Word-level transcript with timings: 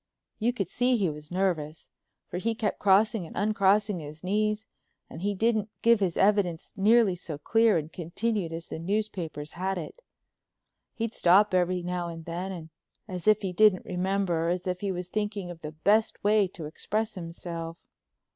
You 0.39 0.51
could 0.51 0.67
see 0.67 0.97
he 0.97 1.11
was 1.11 1.29
nervous, 1.29 1.91
for 2.27 2.39
he 2.39 2.55
kept 2.55 2.79
crossing 2.79 3.27
and 3.27 3.37
uncrossing 3.37 3.99
his 3.99 4.23
knees, 4.23 4.65
and 5.11 5.21
he 5.21 5.35
didn't 5.35 5.69
give 5.83 5.99
his 5.99 6.17
evidence 6.17 6.73
nearly 6.75 7.15
so 7.15 7.37
clear 7.37 7.77
and 7.77 7.93
continued 7.93 8.51
as 8.51 8.65
the 8.69 8.79
newspapers 8.79 9.51
had 9.51 9.77
it. 9.77 10.01
He'd 10.95 11.13
stop 11.13 11.53
every 11.53 11.83
now 11.83 12.07
and 12.07 12.25
then 12.25 12.71
as 13.07 13.27
if 13.27 13.43
he 13.43 13.53
didn't 13.53 13.85
remember 13.85 14.47
or 14.47 14.49
as 14.49 14.65
if 14.65 14.81
he 14.81 14.91
was 14.91 15.07
thinking 15.07 15.51
of 15.51 15.61
the 15.61 15.71
best 15.73 16.23
way 16.23 16.47
to 16.47 16.65
express 16.65 17.13
himself. 17.13 17.77